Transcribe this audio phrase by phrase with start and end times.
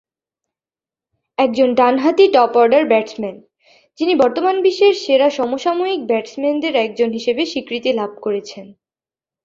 [1.37, 3.35] একজন ডানহাতি top order batsman,
[3.99, 8.65] যিনি বর্তমান বিশ্বের সেরা সমসাময়িক ব্যাটসম্যানদের একজন হিসেবে স্বীকৃতি লাভ করেছেন।